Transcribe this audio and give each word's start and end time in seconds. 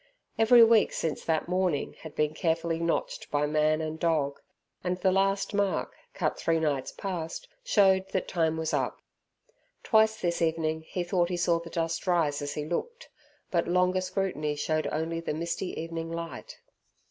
Every 0.39 0.63
week 0.63 0.93
since 0.93 1.23
that 1.25 1.47
morning 1.47 1.93
had 1.99 2.15
been 2.15 2.33
carefully 2.33 2.79
notched 2.79 3.29
by 3.29 3.45
man 3.45 3.81
and 3.81 3.99
dog, 3.99 4.41
and 4.83 4.97
the 4.97 5.11
last 5.11 5.53
mark, 5.53 5.93
cut 6.15 6.39
three 6.39 6.59
nights 6.59 6.91
past, 6.91 7.47
showed 7.63 8.09
that 8.09 8.27
time 8.27 8.57
was 8.57 8.73
up. 8.73 8.99
Twice 9.83 10.19
this 10.19 10.41
evening 10.41 10.85
he 10.87 11.03
thought 11.03 11.29
he 11.29 11.37
saw 11.37 11.59
the 11.59 11.69
dust 11.69 12.07
rise 12.07 12.41
as 12.41 12.55
he 12.55 12.65
looked, 12.65 13.09
but 13.51 13.67
longer 13.67 14.01
scrutiny 14.01 14.55
showed 14.55 14.87
only 14.91 15.19
the 15.19 15.35
misty 15.35 15.79
evening 15.79 16.09
light. 16.11 16.59